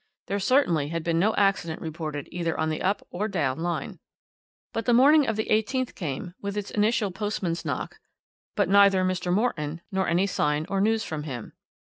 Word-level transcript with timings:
There 0.25 0.39
certainly 0.39 0.87
had 0.87 1.03
been 1.03 1.19
no 1.19 1.35
accident 1.35 1.79
reported 1.79 2.27
either 2.31 2.59
on 2.59 2.69
the 2.69 2.81
up 2.81 3.05
or 3.11 3.27
down 3.27 3.59
line. 3.59 3.99
"But 4.73 4.85
the 4.87 4.95
morning 4.95 5.27
of 5.27 5.35
the 5.35 5.45
18th 5.45 5.93
came, 5.93 6.33
with 6.41 6.57
its 6.57 6.71
initial 6.71 7.11
postman's 7.11 7.63
knock, 7.63 7.99
but 8.55 8.67
neither 8.67 9.03
Mr. 9.05 9.31
Morton 9.31 9.81
nor 9.91 10.07
any 10.07 10.25
sign 10.25 10.65
or 10.69 10.81
news 10.81 11.03
from 11.03 11.21
him. 11.21 11.53